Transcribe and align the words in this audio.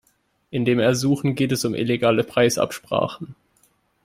In 0.49 0.65
dem 0.65 0.79
Ersuchen 0.79 1.35
geht 1.35 1.51
es 1.51 1.63
um 1.63 1.75
illegale 1.75 2.23
Preisabsprachen. 2.23 3.35